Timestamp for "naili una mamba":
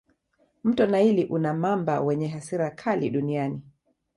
0.87-2.01